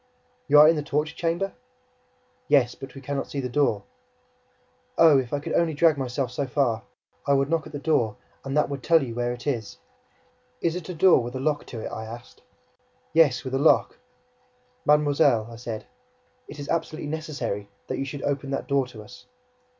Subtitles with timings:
[0.47, 1.53] "You are in the torture chamber?"
[2.47, 3.83] "Yes, but we can not see the door."
[4.97, 6.81] "Oh, if I could only drag myself so far!
[7.27, 9.77] I would knock at the door and that would tell you where it is."
[10.59, 12.41] "Is it a door with a lock to it?" I asked.
[13.13, 13.99] "Yes, with a lock."
[14.85, 15.85] "Mademoiselle," I said,
[16.47, 19.27] "it is absolutely necessary, that you should open that door to us!"